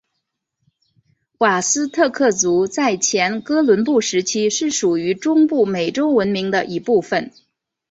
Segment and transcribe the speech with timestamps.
[1.37, 7.31] 瓦斯特克族在前哥伦布时期是属于中部美洲文明的一部份。